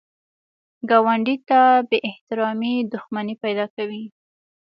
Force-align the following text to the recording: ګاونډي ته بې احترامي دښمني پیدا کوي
ګاونډي 0.89 1.35
ته 1.47 1.59
بې 1.89 1.97
احترامي 2.09 2.73
دښمني 2.93 3.35
پیدا 3.43 3.65
کوي 3.75 4.03